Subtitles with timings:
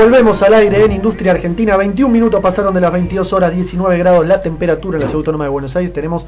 [0.00, 1.76] Volvemos al aire en Industria Argentina.
[1.76, 5.42] 21 minutos pasaron de las 22 horas, 19 grados la temperatura en la ciudad autónoma
[5.42, 5.92] de Buenos Aires.
[5.92, 6.24] Tenemos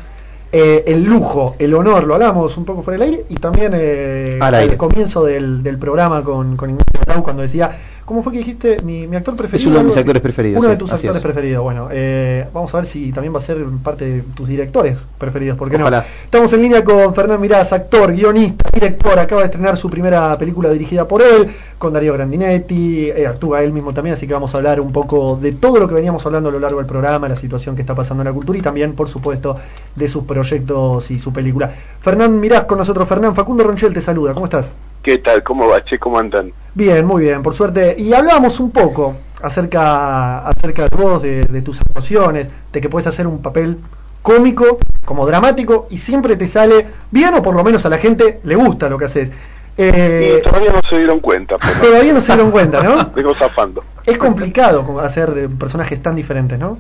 [0.51, 4.41] eh, el lujo, el honor, lo hablamos un poco fuera del aire y también eh,
[4.43, 7.71] al comienzo del, programa con, con Ignacio Brau cuando decía
[8.11, 9.57] ¿Cómo fue que dijiste mi, actor preferido?
[9.57, 10.59] Es uno de mis actores preferidos.
[10.59, 11.63] Uno de tus actores preferidos.
[11.63, 15.57] Bueno, eh, vamos a ver si también va a ser parte de tus directores preferidos.
[15.57, 15.89] ¿Por qué no?
[16.25, 19.17] Estamos en línea con Fernando Mirás, actor, guionista, director.
[19.17, 23.11] Acaba de estrenar su primera película dirigida por él, con Darío Grandinetti.
[23.11, 25.87] Eh, actúa él mismo también, así que vamos a hablar un poco de todo lo
[25.87, 28.33] que veníamos hablando a lo largo del programa, la situación que está pasando en la
[28.33, 29.57] cultura y también, por supuesto,
[29.95, 31.73] de sus proyectos y su película.
[32.01, 33.09] Fernán Mirás con nosotros.
[33.09, 34.35] Fernán Facundo Ronchel te saluda.
[34.35, 34.73] ¿Cómo estás?
[35.03, 35.43] ¿Qué tal?
[35.43, 35.99] ¿Cómo va, Che?
[35.99, 36.53] ¿Cómo andan?
[36.75, 37.95] Bien, muy bien, por suerte.
[37.99, 43.27] Y hablábamos un poco acerca, acerca de vos, de, tus actuaciones, de que puedes hacer
[43.27, 43.79] un papel
[44.21, 48.41] cómico, como dramático, y siempre te sale bien, o por lo menos a la gente
[48.45, 49.31] le gusta lo que haces.
[49.79, 51.57] Eh, todavía no se dieron cuenta.
[51.81, 53.11] Todavía no se dieron cuenta, ¿no?
[53.15, 53.83] Vengo zafando.
[54.05, 56.77] Es complicado hacer personajes tan diferentes, ¿no?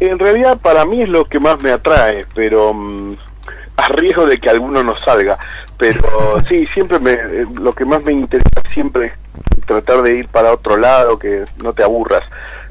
[0.00, 3.16] En realidad para mí es lo que más me atrae, pero mm,
[3.76, 5.38] a riesgo de que alguno no salga.
[5.78, 9.06] Pero sí, siempre me, eh, lo que más me interesa siempre
[9.56, 12.24] es tratar de ir para otro lado, que no te aburras.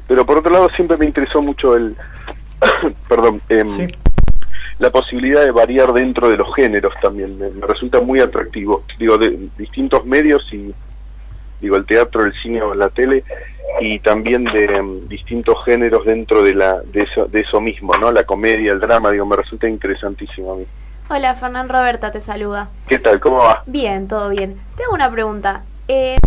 [0.06, 1.96] Pero por otro lado siempre me interesó mucho el,
[3.08, 3.88] perdón, em,
[4.78, 7.38] la posibilidad de variar dentro de los géneros también.
[7.38, 8.84] Me, resulta muy atractivo.
[8.98, 10.74] Digo, de distintos medios y
[11.60, 13.24] digo el teatro, el cine o la tele
[13.80, 18.12] y también de em, distintos géneros dentro de la de eso, de eso mismo, ¿no?
[18.12, 20.66] La comedia, el drama, digo, me resulta interesantísimo a mí.
[21.10, 22.68] Hola, Fernán Roberta te saluda.
[22.86, 23.18] ¿Qué tal?
[23.18, 23.62] ¿Cómo va?
[23.64, 24.60] Bien, todo bien.
[24.76, 25.62] Te hago una pregunta.
[25.88, 26.18] Eh,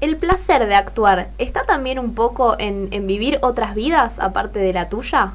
[0.00, 4.88] ¿El placer de actuar está también un poco en, vivir otras vidas aparte de la
[4.88, 5.32] tuya?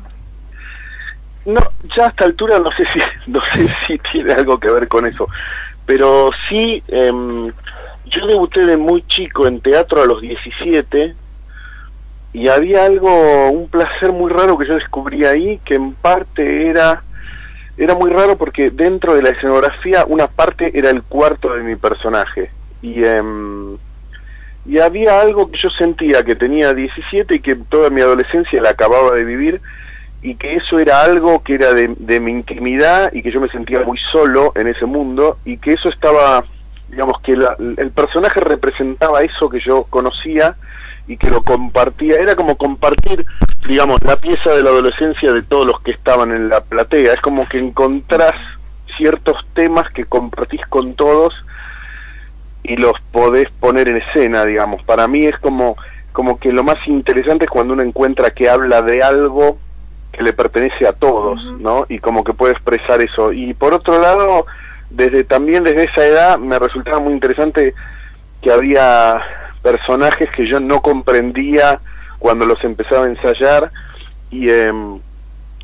[1.45, 1.61] No,
[1.95, 2.99] ya a esta altura no sé si,
[3.31, 5.29] no sé si tiene algo que ver con eso,
[5.85, 7.51] pero sí, em,
[8.05, 11.13] yo debuté de muy chico en teatro a los 17
[12.33, 17.03] y había algo, un placer muy raro que yo descubrí ahí, que en parte era
[17.77, 21.75] era muy raro porque dentro de la escenografía una parte era el cuarto de mi
[21.75, 22.49] personaje.
[22.81, 23.77] Y em,
[24.65, 28.71] y había algo que yo sentía que tenía 17 y que toda mi adolescencia la
[28.71, 29.61] acababa de vivir
[30.23, 33.49] y que eso era algo que era de, de mi intimidad y que yo me
[33.49, 36.43] sentía muy solo en ese mundo y que eso estaba
[36.89, 40.55] digamos que el personaje representaba eso que yo conocía
[41.07, 43.25] y que lo compartía, era como compartir,
[43.67, 47.21] digamos, la pieza de la adolescencia de todos los que estaban en la platea, es
[47.21, 48.33] como que encontrás
[48.97, 51.33] ciertos temas que compartís con todos
[52.63, 54.81] y los podés poner en escena, digamos.
[54.83, 55.77] Para mí es como,
[56.11, 59.59] como que lo más interesante es cuando uno encuentra que habla de algo
[60.11, 61.85] que le pertenece a todos, ¿no?
[61.89, 63.33] Y como que puede expresar eso.
[63.33, 64.45] Y por otro lado,
[64.89, 67.75] desde también desde esa edad me resultaba muy interesante
[68.41, 69.21] que había
[69.65, 71.79] personajes que yo no comprendía
[72.19, 73.71] cuando los empezaba a ensayar
[74.29, 74.99] y em,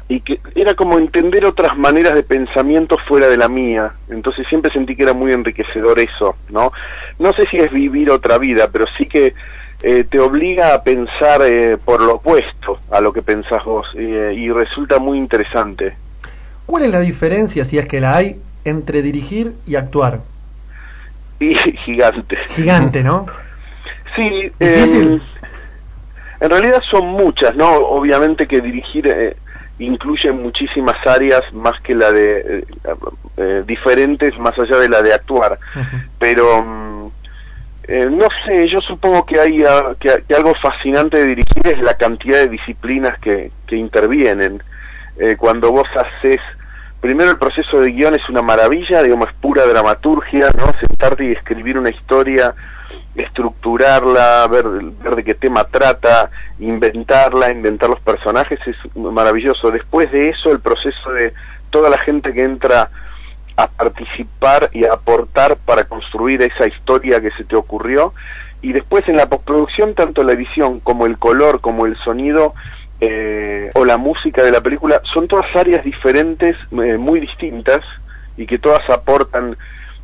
[0.10, 4.72] y que era como entender otras maneras de pensamiento fuera de la mía entonces siempre
[4.72, 6.72] sentí que era muy enriquecedor eso no
[7.20, 9.36] no sé si es vivir otra vida pero sí que
[9.84, 14.34] eh, te obliga a pensar eh, por lo opuesto a lo que pensás vos eh,
[14.36, 15.94] y resulta muy interesante
[16.66, 20.22] ¿Cuál es la diferencia, si es que la hay, entre dirigir y actuar?
[21.42, 22.38] Y gigante.
[22.56, 23.26] Gigante, ¿no?
[24.16, 25.20] sí, eh,
[26.42, 27.70] en realidad son muchas, ¿no?
[27.70, 29.38] Obviamente que dirigir eh,
[29.78, 32.96] incluye muchísimas áreas más que la de eh,
[33.38, 35.60] eh, diferentes más allá de la de actuar,
[36.18, 37.12] pero mm,
[38.18, 41.94] no sé, yo supongo que hay ah, que, que, algo fascinante de dirigir es la
[41.94, 44.64] cantidad de disciplinas que, que intervienen.
[45.38, 46.40] cuando vos haces
[47.00, 50.74] primero el proceso de guion es una maravilla, digamos, es pura dramaturgia, ¿no?
[50.80, 52.56] Sentarte y escribir una historia,
[53.16, 54.66] estructurarla, ver,
[55.16, 56.30] de qué tema trata,
[56.60, 59.72] inventarla, inventar los personajes, es maravilloso.
[59.72, 61.34] Después de eso, el proceso de
[61.70, 62.90] toda la gente que entra
[63.58, 68.14] a participar y a aportar para construir esa historia que se te ocurrió.
[68.62, 72.54] Y después en la postproducción, tanto la edición como el color, como el sonido,
[73.00, 77.82] eh, o la música de la película, son todas áreas diferentes, eh, muy distintas,
[78.38, 79.58] y que todas aportan,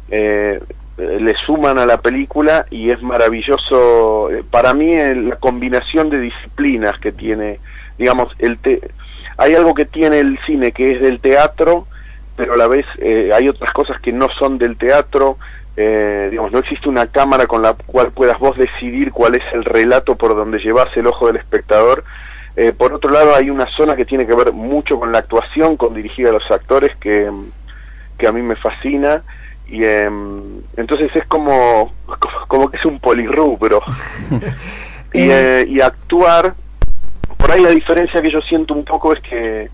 [0.10, 0.60] eh,
[0.98, 7.12] le suman a la película, y es maravilloso, para mí, la combinación de disciplinas que
[7.12, 7.60] tiene,
[7.98, 8.82] digamos, el te
[9.40, 11.86] hay algo que tiene el cine que es del teatro,
[12.36, 15.38] pero a la vez hay otras cosas que no son del teatro,
[15.76, 20.16] digamos, no existe una cámara con la cual puedas vos decidir cuál es el relato
[20.16, 22.04] por donde llevas el ojo del espectador,
[22.58, 25.78] eh, por otro lado, hay una zona que tiene que ver mucho con la actuación,
[25.78, 27.32] con dirigir a los actores, que,
[28.18, 29.22] que a mí me fascina.
[29.70, 31.94] Y em, entonces es como,
[32.48, 33.82] como que es un polirru, pero...
[35.14, 36.56] y, eh, y actuar,
[37.38, 39.70] por ahí la diferencia que yo siento un poco es que,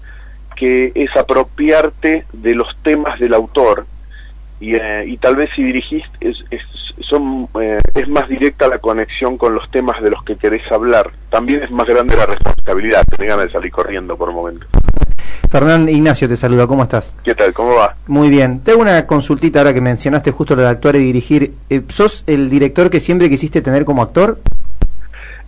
[0.56, 3.86] que es apropiarte de los temas del autor.
[4.60, 6.62] Y, eh, y tal vez si dirigís es, es,
[7.02, 11.12] son, eh, es más directa la conexión con los temas de los que querés hablar.
[11.30, 14.66] También es más grande la responsabilidad, te ganas de salir corriendo por momento.
[15.54, 17.16] Fernán Ignacio te saluda, ¿cómo estás?
[17.24, 17.54] ¿Qué tal?
[17.54, 17.96] ¿Cómo va?
[18.08, 18.62] Muy bien.
[18.62, 21.54] Tengo una consultita ahora que mencionaste justo lo de actuar y dirigir.
[21.70, 24.40] Eh, ¿Sos el director que siempre quisiste tener como actor?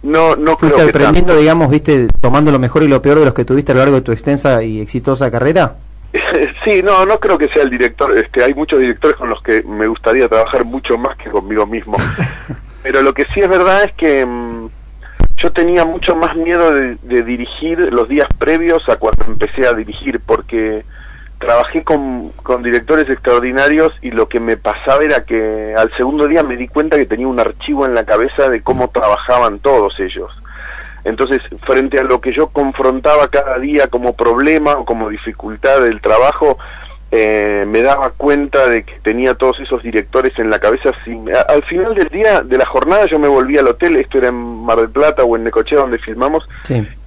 [0.04, 3.34] No, no ¿Fuiste creo aprendiendo, digamos, viste, tomando lo mejor y lo peor de los
[3.34, 5.74] que tuviste a lo largo de tu extensa y exitosa carrera?
[6.64, 8.16] Sí, no, no creo que sea el director.
[8.16, 11.98] Este, hay muchos directores con los que me gustaría trabajar mucho más que conmigo mismo.
[12.84, 14.68] Pero lo que sí es verdad es que mm,
[15.38, 20.20] yo tenía mucho más miedo de, dirigir los días previos a cuando empecé a dirigir,
[20.20, 20.86] porque
[21.40, 22.32] trabajé con,
[22.64, 26.98] directores extraordinarios y lo que me pasaba era que al segundo día me di cuenta
[26.98, 30.32] que tenía un archivo en la cabeza de cómo trabajaban todos ellos.
[31.04, 36.02] Entonces, frente a lo que yo confrontaba cada día como problema o como dificultad del
[36.02, 36.58] trabajo,
[37.18, 40.92] eh, me daba cuenta de que tenía todos esos directores en la cabeza.
[41.06, 44.28] Sin, al final del día, de la jornada, yo me volví al hotel, esto era
[44.28, 46.46] en Mar del Plata o en Necochea donde filmamos,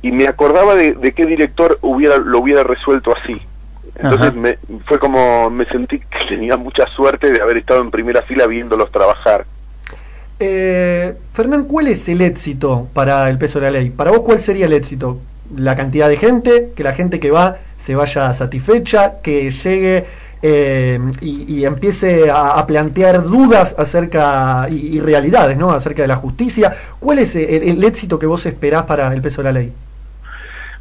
[0.00, 3.38] y me acordaba de, qué director hubiera lo hubiera resuelto así.
[3.96, 8.22] Entonces me, fue como me sentí que tenía mucha suerte de haber estado en primera
[8.22, 9.44] fila viéndolos trabajar.
[10.40, 13.90] Eh, Fernán, ¿cuál es el éxito para el peso de la ley?
[13.90, 15.18] Para vos, ¿cuál sería el éxito?
[15.54, 16.70] ¿La cantidad de gente?
[16.74, 17.58] ¿Que la gente que va
[17.88, 19.14] se vaya satisfecha?
[19.22, 20.04] ¿Que llegue
[20.42, 25.70] eh, y, empiece a, plantear dudas acerca y, realidades, ¿no?
[25.70, 26.76] Acerca de la justicia.
[27.00, 29.72] ¿Cuál es el, éxito que vos esperás para el peso de la ley?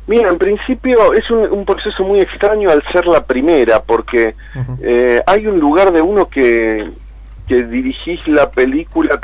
[0.07, 4.35] Mira, en principio es un, proceso muy extraño al ser la primera, porque
[4.81, 6.89] eh, hay un lugar de uno que,
[7.47, 9.17] que dirigís la película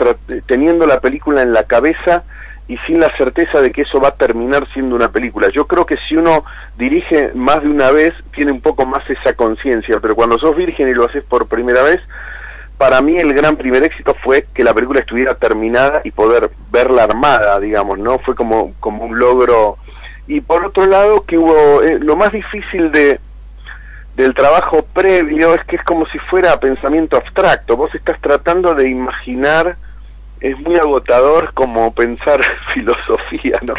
[0.45, 2.23] teniendo la película en la cabeza
[2.67, 5.49] y sin la certeza de que eso va a terminar siendo una película.
[5.49, 6.45] Yo creo que si uno
[6.77, 10.87] dirige más de una vez, tiene un poco más esa conciencia, pero cuando sos virgen
[10.87, 12.01] y lo haces por primera vez,
[12.77, 17.03] para mí el gran primer éxito fue que la película estuviera terminada y poder verla
[17.03, 18.19] armada, digamos, ¿no?
[18.19, 19.77] Fue como, como un logro.
[20.27, 23.19] Y por otro lado, que hubo, eh, lo más difícil de,
[24.15, 28.89] del trabajo previo es que es como si fuera pensamiento abstracto, vos estás tratando de
[28.89, 29.77] imaginar
[30.43, 32.41] es muy agotador como pensar
[32.73, 33.73] filosofía, ¿no?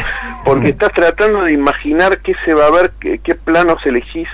[0.44, 4.28] Porque estás tratando de imaginar qué se va a ver, qué, planos elegís,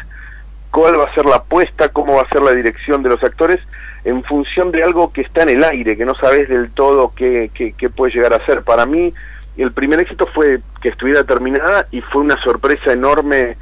[0.71, 3.59] cuál va a ser la apuesta, cómo va a ser la dirección de los actores,
[4.05, 7.51] en función de algo que está en el aire, que no sabes del todo qué,
[7.53, 8.63] qué, puede llegar a ser.
[8.63, 9.13] Para mí,
[9.57, 13.57] el primer éxito fue que estuviera terminada y fue una sorpresa enorme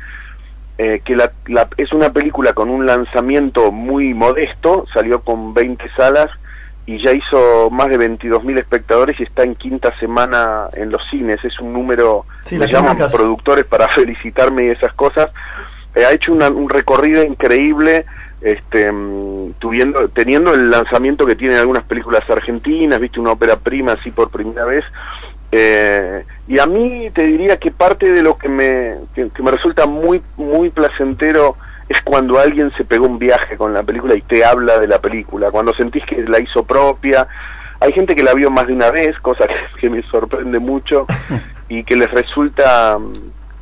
[0.77, 1.33] eh, que la,
[1.79, 6.31] es una película con un lanzamiento muy modesto, salió con 20 salas,
[6.89, 11.45] y ya hizo más de 22.000 espectadores y está en quinta semana en los cines.
[11.45, 15.31] Es un número, me llaman productores para felicitarme y esas cosas.
[15.95, 18.07] Eh, ha hecho un recorrido increíble,
[18.41, 23.93] este, mm, tuviendo, teniendo el lanzamiento que tienen algunas películas argentinas, viste una ópera prima
[23.93, 24.87] así por primera vez.
[25.53, 29.85] Eh, y a mí te diría que parte de lo que me, que me resulta
[29.85, 31.55] muy, muy placentero
[31.89, 35.01] es cuando alguien se pegó un viaje con la película y te habla de la
[35.01, 37.27] película, cuando sentís que la hizo propia.
[37.81, 39.47] Hay gente que la vio más de una vez, cosa
[39.81, 41.07] que, me sorprende mucho,
[41.69, 42.99] y que les resulta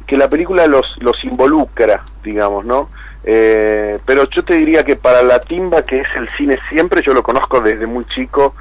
[0.06, 2.88] que la película los, los involucra, digamos, ¿no?
[3.24, 7.12] Eh, pero yo te diría que para la timba, que es el cine siempre, yo
[7.12, 8.54] lo conozco desde muy chico,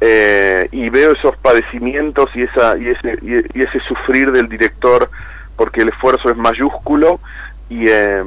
[0.00, 5.10] eh, y veo esos padecimientos y, esa, y, ese, y, ese sufrir del director,
[5.56, 7.18] porque el esfuerzo es mayúsculo,
[7.68, 7.88] y...
[7.88, 8.22] Eh,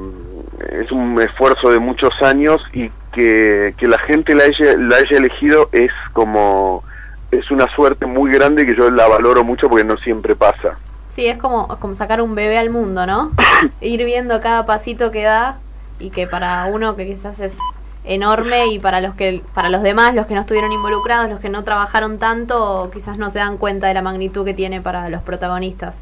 [0.60, 5.18] es un esfuerzo de muchos años y que, que la gente la haya, la haya
[5.18, 6.84] elegido es como
[7.32, 10.78] es una suerte muy grande que yo la valoro mucho porque no siempre pasa.
[11.10, 13.32] Sí, es como, como sacar un bebé al mundo, ¿no?
[13.82, 15.58] Ir viendo cada pasito que da
[16.00, 17.58] y que para uno que quizás es
[18.04, 21.50] enorme y para los que para los demás, los que no estuvieron involucrados, los que
[21.50, 25.22] no trabajaron tanto, quizás no se dan cuenta de la magnitud que tiene para los
[25.24, 26.02] protagonistas.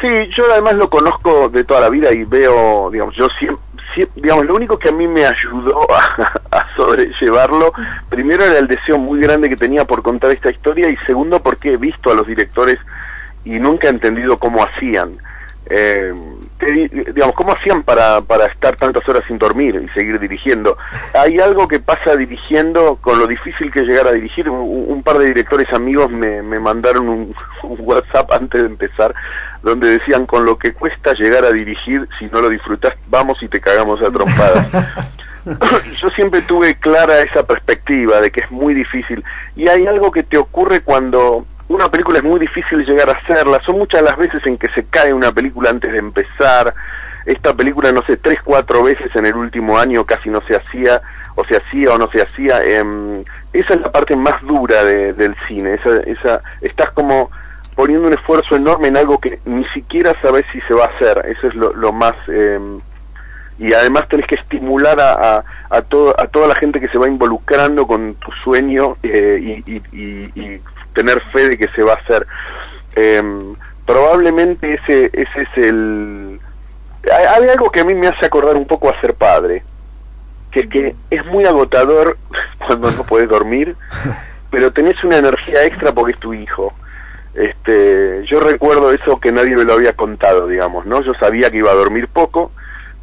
[0.00, 3.62] Sí, yo además lo conozco de toda la vida y veo, digamos, yo siempre
[4.16, 5.86] digamos, lo único que a mí me ayudó
[6.50, 7.72] a, sobrellevarlo,
[8.08, 11.72] primero era el deseo muy grande que tenía por contar esta historia y segundo porque
[11.72, 12.78] he visto a los directores
[13.44, 15.18] y nunca he entendido cómo hacían.
[15.72, 16.12] Eh,
[17.14, 20.76] digamos, ¿cómo hacían para, para estar tantas horas sin dormir y seguir dirigiendo?
[21.14, 24.50] Hay algo que pasa dirigiendo con lo difícil que llegar a dirigir.
[24.50, 29.14] Un, par de directores amigos me, me mandaron un, WhatsApp antes de empezar
[29.62, 33.48] donde decían con lo que cuesta llegar a dirigir, si no lo disfrutas, vamos y
[33.48, 34.66] te cagamos a trompadas.
[36.02, 39.24] Yo siempre tuve clara esa perspectiva de que es muy difícil
[39.56, 43.60] y hay algo que te ocurre cuando una película es muy difícil llegar a hacerla.
[43.64, 46.74] Son muchas las veces en que se cae una película antes de empezar.
[47.24, 51.00] Esta película, no sé, tres, cuatro veces en el último año casi no se hacía,
[51.36, 52.60] o se hacía o no se hacía.
[52.64, 55.74] Eh, esa es la parte más dura del cine.
[55.74, 57.30] Esa, esa, estás como
[57.74, 61.24] poniendo un esfuerzo enorme en algo que ni siquiera sabes si se va a hacer.
[61.26, 62.14] Eso es lo, lo más...
[62.28, 62.58] Eh,
[63.60, 67.06] y además tenés que estimular a, a, todo, a toda la gente que se va
[67.06, 69.82] involucrando con tu sueño eh, y, y,
[70.34, 70.60] y,
[70.94, 72.26] tener fe de que se va a hacer.
[72.96, 76.40] Em, probablemente ese, ese es el...
[77.12, 79.62] Hay, algo que a mí me hace acordar un poco a ser padre,
[80.50, 82.16] que, que es muy agotador
[82.66, 83.76] cuando no puedes dormir,
[84.50, 86.72] pero tenés una energía extra porque es tu hijo.
[87.34, 91.02] Este, yo recuerdo eso que nadie me lo había contado, digamos, ¿no?
[91.02, 92.50] Yo sabía que iba a dormir poco,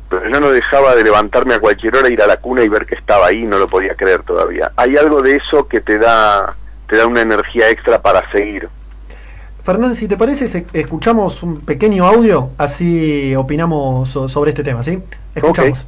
[0.10, 2.86] pero yo no dejaba de levantarme a cualquier hora, ir a la cuna y ver
[2.86, 4.72] que estaba ahí, no lo podía creer todavía.
[4.76, 6.56] Hay algo de eso que te da
[6.88, 8.70] te da una energía extra para seguir.
[9.64, 15.00] Fernández, si te parece, escuchamos un pequeño audio, así opinamos sobre este tema, ¿sí?
[15.36, 15.86] Escuchamos.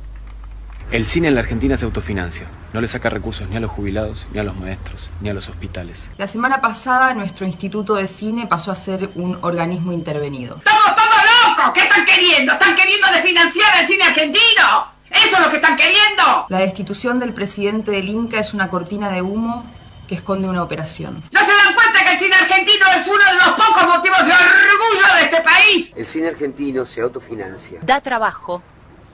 [0.91, 2.47] El cine en la Argentina se autofinancia.
[2.73, 5.47] No le saca recursos ni a los jubilados, ni a los maestros, ni a los
[5.47, 6.09] hospitales.
[6.17, 10.57] La semana pasada nuestro Instituto de Cine pasó a ser un organismo intervenido.
[10.57, 11.73] ¡Estamos todos locos!
[11.75, 12.53] ¿Qué están queriendo?
[12.53, 14.93] ¿Están queriendo desfinanciar el cine argentino?
[15.11, 16.47] ¿Eso es lo que están queriendo?
[16.49, 19.71] La destitución del presidente del Inca es una cortina de humo
[20.07, 21.23] que esconde una operación.
[21.31, 24.31] ¿No se dan cuenta que el cine argentino es uno de los pocos motivos de
[24.31, 25.93] orgullo de este país?
[25.95, 27.79] El cine argentino se autofinancia.
[27.83, 28.63] Da trabajo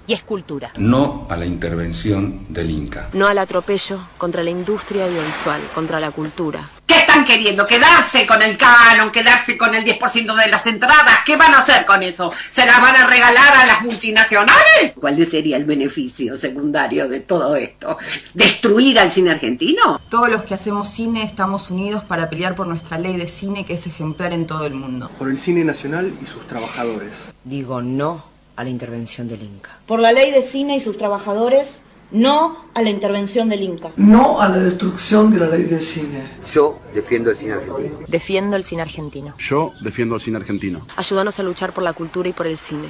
[0.07, 0.71] y es cultura.
[0.77, 3.09] No a la intervención del Inca.
[3.13, 6.69] No al atropello contra la industria audiovisual, contra la cultura.
[6.85, 7.65] ¿Qué está están queriendo?
[7.65, 9.09] ¿Quedarse con el canon?
[9.09, 11.19] ¿Quedarse con el 10% de las entradas?
[11.25, 12.31] ¿Qué van a hacer con eso?
[12.51, 14.93] ¿Se las van a regalar a las multinacionales?
[14.99, 17.97] ¿Cuál sería el beneficio secundario de todo esto?
[18.33, 20.01] ¿Destruir al cine argentino?
[20.09, 23.75] Todos los que hacemos cine estamos unidos para pelear por nuestra ley de cine que
[23.75, 25.09] es ejemplar en todo el mundo.
[25.17, 27.33] Por el cine nacional y sus trabajadores.
[27.45, 29.79] Digo no a la intervención del Inca.
[29.85, 31.81] Por la ley de cine y sus trabajadores
[32.11, 33.91] no a la intervención del Inca.
[33.97, 36.23] No a la destrucción de la ley del cine.
[36.53, 37.97] Yo defiendo el cine argentino.
[38.07, 39.33] Defiendo el cine argentino.
[39.37, 40.87] Yo defiendo el cine argentino.
[40.95, 42.87] Ayúdanos a luchar por la cultura y por el cine.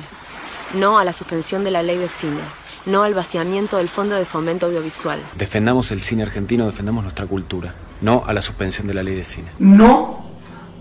[0.73, 2.41] No a la suspensión de la ley de cine.
[2.85, 5.19] No al vaciamiento del Fondo de Fomento Audiovisual.
[5.37, 7.73] Defendamos el cine argentino, defendamos nuestra cultura.
[8.01, 9.47] No a la suspensión de la ley de cine.
[9.57, 10.23] No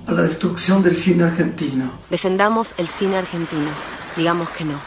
[0.07, 1.93] a la destrucción del cine argentino.
[2.11, 3.71] Defendamos el cine argentino.
[4.17, 4.79] Digamos que no.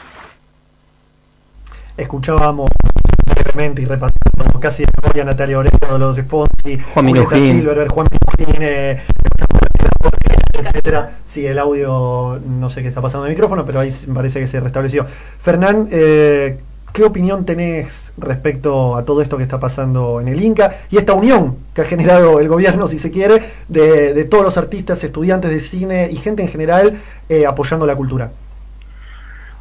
[1.98, 2.72] Escuchábamos
[3.26, 8.08] brevemente y repasando casi de memoria Natalia Oreiro, los Fonsi, Juan Minujín, Silver, Juan
[8.38, 9.02] Minujín, eh,
[10.54, 11.12] etcétera.
[11.26, 14.48] Sí, el audio, no sé qué está pasando en el micrófono, pero ahí parece que
[14.48, 15.06] se restableció.
[15.40, 16.60] Fernán, eh,
[16.94, 21.14] ¿qué opinión tenés respecto a todo esto que está pasando en el Inca y esta
[21.14, 25.52] unión que ha generado el gobierno, si se quiere, de, de todos los artistas, estudiantes
[25.52, 28.32] de cine y gente en general eh, apoyando la cultura?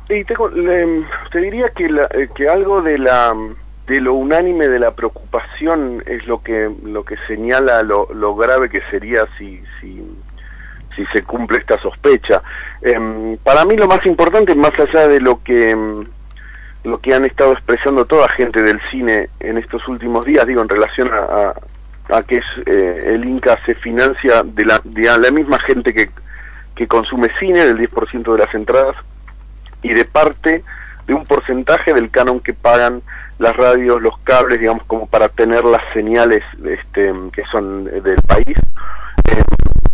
[0.09, 3.35] Sí, le, te diría que, la, eh, que algo de la
[3.87, 8.69] de lo unánime de la preocupación es lo que lo que señala lo, lo grave
[8.69, 10.03] que sería si, si
[10.95, 12.43] si se cumple esta sospecha.
[12.83, 15.77] Eh, para mí lo más importante, más allá de lo que
[16.85, 20.69] lo que han estado expresando toda gente del cine en estos últimos días, digo, en
[20.69, 21.53] relación a,
[22.17, 26.09] a, que es, eh, el Inca se financia de la, de la misma gente que,
[26.77, 28.95] que consume cine, del 10% de las entradas,
[29.83, 30.65] y de parte
[31.07, 33.03] de un porcentaje del canon que pagan
[33.39, 38.57] las radios, los cables, digamos, como para tener las señales este, que son del país.
[39.27, 39.43] Eh,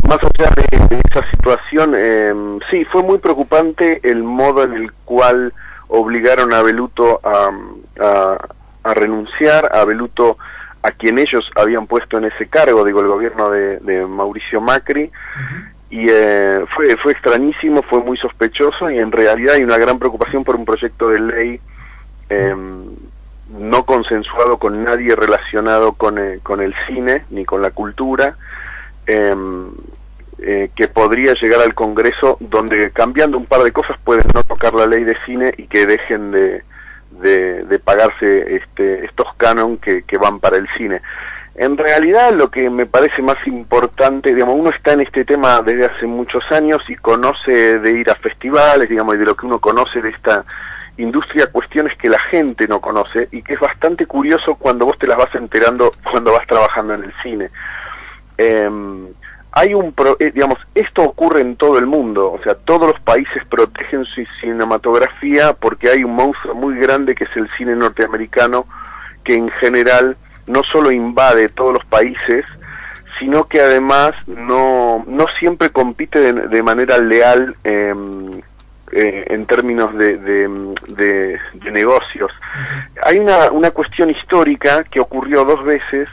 [0.07, 2.33] más allá de, esa situación, eh,
[2.71, 5.53] sí, fue muy preocupante el modo en el cual
[5.87, 10.37] obligaron a Beluto a, renunciar, a Beluto
[10.81, 15.11] a quien ellos habían puesto en ese cargo, digo, el gobierno de, de Mauricio Macri,
[15.93, 20.43] y eh, fue, fue extrañísimo, fue muy sospechoso y en realidad hay una gran preocupación
[20.43, 21.61] por un proyecto de ley
[22.31, 22.55] eh,
[23.49, 28.37] no consensuado con nadie relacionado con, eh, con el cine ni con la cultura,
[29.05, 29.69] em,
[30.39, 34.73] eh, que podría llegar al Congreso donde cambiando un par de cosas pueden no tocar
[34.73, 36.63] la ley de cine y que dejen de,
[37.21, 41.01] de, de pagarse este, estos canon que, que van para el cine.
[41.55, 45.85] En realidad lo que me parece más importante, digamos, uno está en este tema desde
[45.85, 49.59] hace muchos años y conoce de ir a festivales, digamos, y de lo que uno
[49.59, 50.43] conoce de esta
[50.97, 55.07] industria, cuestiones que la gente no conoce y que es bastante curioso cuando vos te
[55.07, 57.49] las vas enterando cuando vas trabajando en el cine.
[58.37, 58.69] Eh,
[59.55, 62.99] hay un, pro, eh, digamos, esto ocurre en todo el mundo, o sea, todos los
[63.01, 68.65] países protegen su cinematografía porque hay un monstruo muy grande que es el cine norteamericano
[69.23, 72.45] que en general no solo invade todos los países,
[73.19, 77.93] sino que además no, no siempre compite de, de manera leal eh,
[78.91, 81.39] eh, en términos de, de,
[81.71, 82.31] negocios.
[83.03, 86.09] Hay una, una cuestión histórica que ocurrió dos veces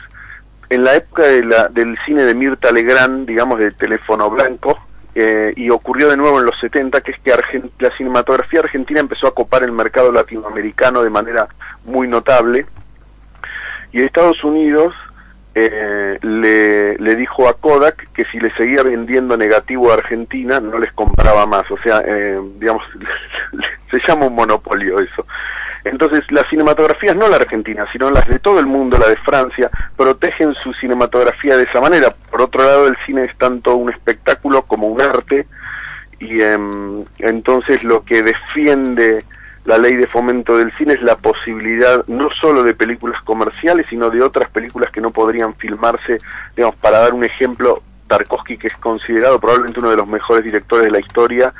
[0.70, 4.78] en la época de la, del cine de Mirta Legrand, digamos, de teléfono blanco,
[5.14, 9.26] eh, y ocurrió de nuevo en los 70, que es que la cinematografía argentina empezó
[9.26, 11.48] a copar el mercado latinoamericano de manera
[11.84, 12.66] muy notable,
[13.92, 14.94] y Estados Unidos
[15.54, 20.92] eh, le, dijo a Kodak que si le seguía vendiendo negativo a Argentina no les
[20.92, 22.84] compraba más, o sea, eh, digamos,
[23.90, 25.26] se llama un monopolio eso.
[25.82, 29.70] Entonces, las cinematografías, no la argentina, sino las de todo el mundo, la de Francia,
[29.96, 32.14] protegen su cinematografía de esa manera.
[32.30, 35.46] Por otro lado, el cine es tanto un espectáculo como un arte,
[36.18, 36.58] y eh,
[37.18, 39.24] entonces lo que defiende
[39.70, 44.10] la ley de fomento del cine es la posibilidad no solo de películas comerciales, sino
[44.10, 46.18] de otras películas que no podrían filmarse,
[46.56, 50.86] digamos, para dar un ejemplo, Tarkovsky, que es considerado probablemente uno de los mejores directores
[50.86, 51.54] de la historia,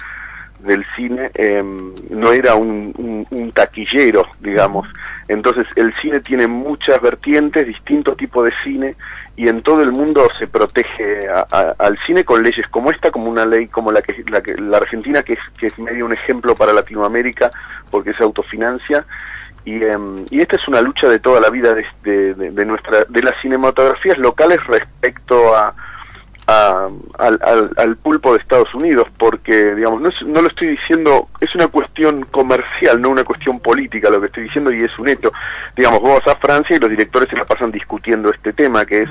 [0.62, 1.62] del cine eh,
[2.10, 4.88] no era un, taquillero, digamos.
[5.28, 8.96] Entonces el cine tiene muchas vertientes, distintos tipos de cine,
[9.36, 13.30] y en todo el mundo se protege a, al cine con leyes como esta, como
[13.30, 16.12] una ley como la que la, que, la Argentina, que es, que es medio un
[16.12, 17.50] ejemplo para Latinoamérica,
[17.90, 19.06] porque se autofinancia.
[19.64, 19.96] Y, eh,
[20.30, 23.34] y esta es una lucha de toda la vida de, de, de nuestra de las
[23.40, 25.74] cinematografías locales respecto a,
[26.46, 30.68] a, al, al, al, pulpo de Estados Unidos, porque, digamos, no, es, no, lo estoy
[30.68, 34.98] diciendo, es una cuestión comercial, no una cuestión política lo que estoy diciendo y es
[34.98, 35.30] un hecho.
[35.76, 39.02] Digamos, vos vas a Francia y los directores se la pasan discutiendo este tema, que
[39.02, 39.10] es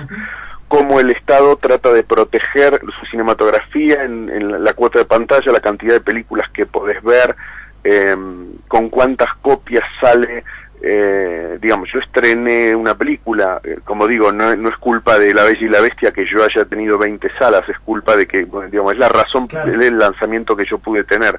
[0.67, 5.93] cómo el Estado trata de proteger su cinematografía en, la cuota de pantalla, la cantidad
[5.93, 7.35] de películas que podés ver,
[7.83, 10.43] em, con cuántas copias sale.
[10.81, 15.59] Eh, digamos, yo estrené una película, eh, como digo, no, es culpa de La Bella
[15.59, 18.99] y la Bestia que yo haya tenido 20 salas, es culpa de que, digamos, es
[18.99, 21.37] la razón del lanzamiento que yo pude tener.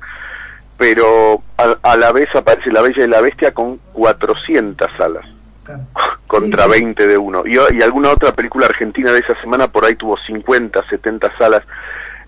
[0.76, 5.26] Pero a, la vez aparece La Bella y la Bestia con 400 salas
[6.26, 7.42] contra 20 de uno.
[7.46, 11.62] Y, y, alguna otra película argentina de esa semana por ahí tuvo 50, 70 salas.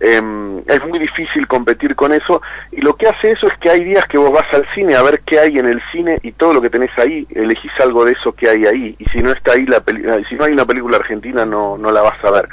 [0.05, 3.85] Em, es muy difícil competir con eso y lo que hace eso es que hay
[3.85, 6.55] días que vos vas al cine a ver qué hay en el cine y todo
[6.55, 9.53] lo que tenés ahí, elegís algo de eso que hay ahí y si no está
[9.53, 9.81] ahí la
[10.29, 12.49] si no hay una película argentina no, no la vas a ver.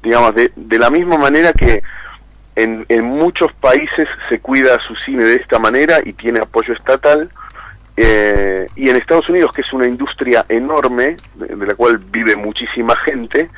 [0.00, 1.82] Digamos, de, de la misma manera que
[2.54, 7.30] en, en muchos países se cuida su cine de esta manera y tiene apoyo estatal,
[7.96, 12.96] eh, y en Estados Unidos, que es una industria enorme, de, la cual vive muchísima
[13.04, 13.50] gente,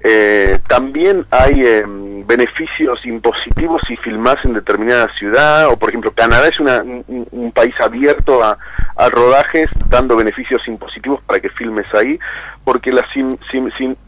[0.00, 6.48] eh, también hay em, beneficios impositivos si filmas en determinada ciudad, o por ejemplo, Canadá
[6.48, 8.58] es un, país abierto a,
[9.10, 12.18] rodajes, dando beneficios impositivos para que filmes ahí,
[12.64, 13.06] porque las,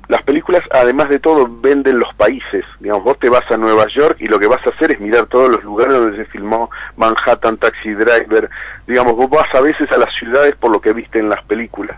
[0.09, 2.65] las películas, además de todo, venden los países.
[2.81, 5.27] Digamos, vos te vas a Nueva York y lo que vas a hacer es mirar
[5.27, 8.51] todos los lugares donde se filmó Manhattan, Taxi Driver.
[8.87, 11.97] Digamos, vos vas a veces a las ciudades por lo que viste en las películas.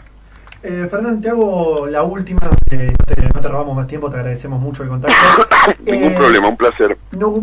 [0.63, 2.95] Eh, Fernando, te hago la última, eh,
[3.35, 5.17] no, te, robamos más tiempo, te agradecemos mucho el contacto.
[5.85, 6.97] Ningún eh, problema, un placer.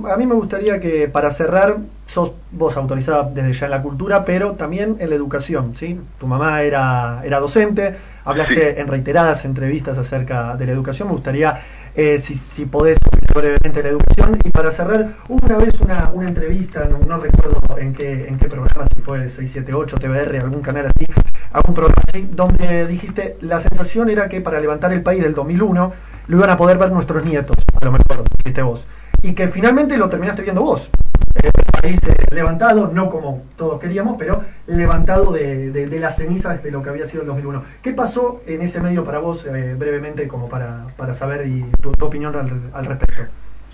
[0.10, 1.78] a mí me gustaría que para cerrar,
[2.08, 6.00] sos vos autorizada desde ya en la cultura, pero también en la educación, ¿sí?
[6.18, 11.60] Tu mamá era, era docente, hablaste en reiteradas entrevistas acerca de la educación, me gustaría
[11.96, 12.98] eh, si, si podés
[13.36, 14.38] brevemente la educación.
[14.44, 18.48] Y para cerrar, hubo una vez una, una entrevista, no, recuerdo en qué, en qué
[18.48, 21.06] programa, si fue 678, TVR, algún canal así,
[21.52, 25.94] algún programa así, donde dijiste, la sensación era que para levantar el país del 2001
[26.28, 28.86] lo iban a poder ver nuestros nietos, a lo mejor, dijiste vos.
[29.22, 30.90] Y que finalmente lo terminaste viendo vos
[31.36, 36.72] el país eh, levantado, no como todos queríamos, pero levantado de, de, las cenizas de
[36.72, 37.64] lo que había sido el 2001.
[37.82, 41.92] ¿Qué pasó en ese medio para vos, eh, brevemente, como para, para saber y tu,
[42.06, 42.36] opinión
[42.74, 43.24] al, respecto?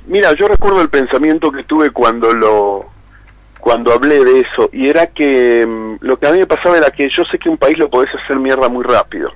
[0.08, 2.86] Mira, yo recuerdo el pensamiento que tuve cuando lo
[3.65, 6.91] cuando hablé de eso, y era que mm, lo que a mí me pasaba era
[6.91, 9.32] que yo sé que un país lo podés hacer mierda muy rápido,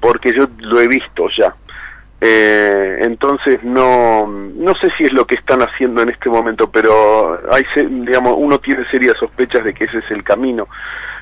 [0.00, 1.54] porque yo lo he visto ya.
[2.20, 7.38] Eh, entonces no no sé si es lo que están haciendo en este momento, pero
[7.48, 10.66] hay digamos uno tiene serias sospechas de que ese es el camino.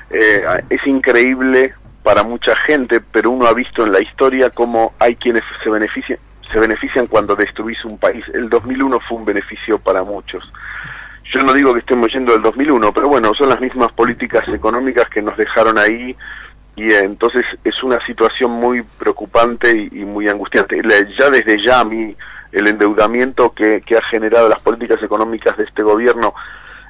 [0.09, 5.17] Eh, es increíble para mucha gente, pero uno ha visto en la historia cómo hay
[5.17, 6.17] quienes se benefician
[6.51, 8.25] se benefician cuando destruís un país.
[8.33, 10.51] El 2001 fue un beneficio para muchos.
[11.31, 15.07] Yo no digo que estemos yendo del 2001, pero bueno, son las mismas políticas económicas
[15.09, 16.15] que nos dejaron ahí
[16.75, 20.81] y entonces es una situación muy preocupante y, muy angustiante.
[21.17, 22.15] Ya desde ya a mí
[22.51, 26.33] el endeudamiento que, que, ha generado las políticas económicas de este gobierno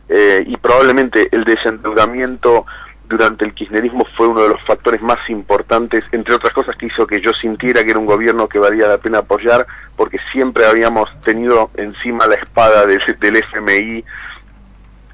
[0.10, 2.65] eh, y probablemente el desendeudamiento
[3.06, 7.06] durante el kirchnerismo fue uno de los factores más importantes, entre otras cosas que hizo
[7.06, 11.10] que yo sintiera que era un gobierno que valía la pena apoyar, porque siempre habíamos
[11.22, 14.04] tenido encima la espada del FMI.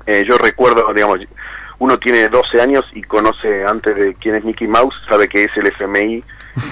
[0.06, 1.20] Eh, yo recuerdo, digamos,
[1.80, 5.52] uno tiene 12 años y conoce antes de quién es Mickey Mouse, sabe que es
[5.56, 6.24] el FMI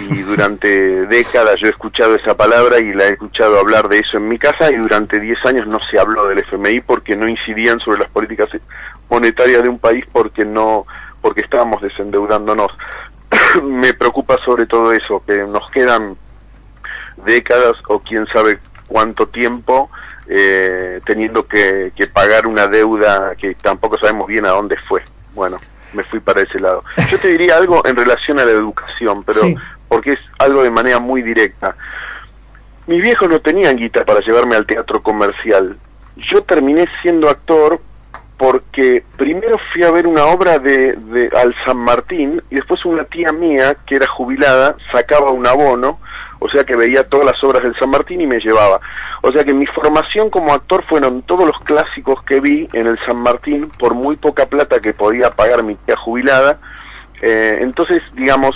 [0.09, 4.17] y durante décadas yo he escuchado esa palabra y la he escuchado hablar de eso
[4.17, 7.79] en mi casa y durante 10 años no se habló del FMI porque no incidían
[7.79, 8.49] sobre las políticas
[9.09, 10.85] monetarias de un país porque no
[11.27, 12.71] porque estábamos desendeudándonos.
[13.61, 16.15] Me preocupa sobre todo eso, que nos quedan
[17.17, 19.89] décadas o quién sabe cuánto tiempo
[20.29, 25.03] eh, teniendo que, pagar una deuda que tampoco sabemos bien a dónde fue.
[25.35, 25.57] Bueno,
[25.91, 26.85] me fui para ese lado.
[27.11, 29.41] Yo te diría algo en relación a la educación, pero
[29.89, 31.75] porque es algo de manera muy directa.
[32.85, 35.77] Mis viejos no tenían guita para llevarme al teatro comercial.
[36.15, 37.81] Yo terminé siendo actor
[38.37, 43.03] porque primero fui a ver una obra de, de al San Martín y después una
[43.05, 45.99] tía mía que era jubilada sacaba un abono
[46.39, 48.79] o sea que veía todas las obras del San Martín y me llevaba.
[49.21, 52.99] O sea que mi formación como actor fueron todos los clásicos que vi en el
[53.05, 56.59] San Martín por muy poca plata que podía pagar mi tía jubilada.
[57.21, 58.55] Eh, entonces, digamos,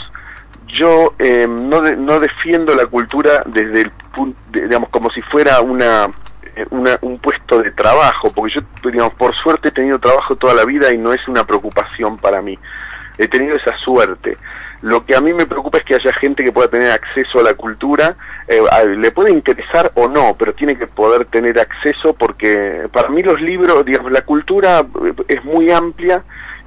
[0.67, 6.08] yo eh, no, no defiendo la cultura desde el punto, digamos, como si fuera una,
[6.69, 10.65] una, un puesto de trabajo, porque yo, digamos, por suerte he tenido trabajo toda la
[10.65, 12.57] vida y no es una preocupación para mí.
[13.17, 14.37] He tenido esa suerte.
[14.81, 17.43] Lo que a mí me preocupa es que haya gente que pueda tener acceso a
[17.43, 18.15] la cultura,
[18.47, 18.61] eh,
[18.97, 23.39] le puede interesar o no, pero tiene que poder tener acceso porque para mí los
[23.41, 26.23] libros, digamos, la cultura eh, es muy amplia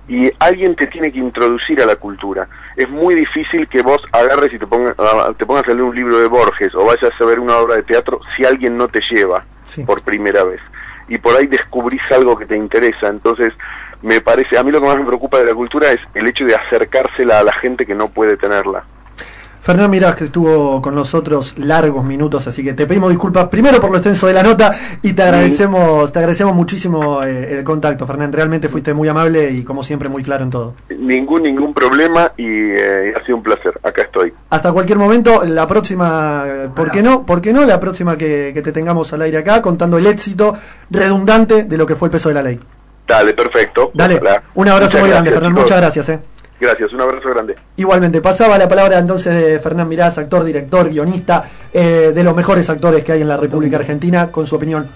[0.06, 2.46] y alguien te tiene que introducir a la cultura.
[2.76, 4.94] Es muy difícil que vos agarres y te pongas,
[5.36, 7.82] te pongas a leer un libro de Borges o vayas a ver una obra de
[7.82, 9.44] teatro si alguien no te lleva
[9.86, 10.60] por primera vez.
[11.08, 13.08] Y por ahí descubrís algo que te interesa.
[13.08, 13.52] Entonces,
[14.02, 16.44] me parece, a mí lo que más me preocupa de la cultura es el hecho
[16.44, 18.84] de acercársela a la gente que no puede tenerla.
[19.64, 23.90] Fernán Mirás, que estuvo con nosotros largos minutos, así que te pedimos disculpas primero por
[23.90, 28.30] lo extenso de la nota y te agradecemos, te agradecemos muchísimo eh, el contacto, Fernán.
[28.30, 30.74] Realmente fuiste muy amable y como siempre muy claro en todo.
[30.90, 33.72] Ningún, ningún problema y eh, ha sido un placer.
[33.82, 34.34] Acá estoy.
[34.50, 36.44] Hasta cualquier momento, la próxima,
[36.76, 37.24] ¿por qué no?
[37.24, 37.64] ¿Por qué no?
[37.64, 40.58] La próxima que, te tengamos al aire acá, contando el éxito
[40.90, 42.60] redundante de lo que fue el peso de la ley.
[43.08, 43.92] Dale, perfecto.
[43.94, 44.20] Dale,
[44.56, 45.54] un abrazo muy grande, Fernán.
[45.54, 46.08] Muchas gracias.
[46.10, 46.33] Eh.
[46.64, 47.56] Gracias, un abrazo grande.
[47.76, 52.70] Igualmente, pasaba la palabra entonces de Fernán Mirás, actor, director, guionista, eh, de los mejores
[52.70, 54.88] actores que hay en la República Argentina, con su opinión